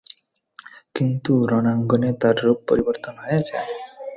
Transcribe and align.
কিন্তু 0.95 1.31
রণাঙ্গনে 1.51 2.11
তার 2.21 2.35
রূপ 2.43 2.59
পরিবর্তন 2.69 3.13
হয়ে 3.23 3.41
যায়। 3.49 3.69